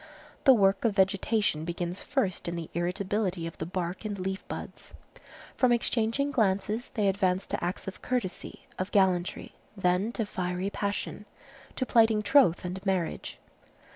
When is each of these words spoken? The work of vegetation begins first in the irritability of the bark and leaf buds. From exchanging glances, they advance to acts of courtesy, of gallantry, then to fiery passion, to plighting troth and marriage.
The 0.45 0.53
work 0.55 0.83
of 0.83 0.95
vegetation 0.95 1.63
begins 1.63 2.01
first 2.01 2.47
in 2.47 2.55
the 2.55 2.71
irritability 2.73 3.45
of 3.45 3.55
the 3.59 3.67
bark 3.67 4.03
and 4.03 4.17
leaf 4.17 4.43
buds. 4.47 4.95
From 5.55 5.71
exchanging 5.71 6.31
glances, 6.31 6.89
they 6.95 7.07
advance 7.07 7.45
to 7.45 7.63
acts 7.63 7.87
of 7.87 8.01
courtesy, 8.01 8.65
of 8.79 8.89
gallantry, 8.91 9.53
then 9.77 10.11
to 10.13 10.25
fiery 10.25 10.71
passion, 10.71 11.25
to 11.75 11.85
plighting 11.85 12.23
troth 12.23 12.65
and 12.65 12.83
marriage. 12.83 13.37